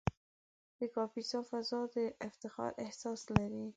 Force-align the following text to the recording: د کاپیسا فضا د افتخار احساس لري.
د 0.79 0.81
کاپیسا 0.95 1.39
فضا 1.49 1.79
د 1.93 1.95
افتخار 2.27 2.71
احساس 2.85 3.19
لري. 3.37 3.65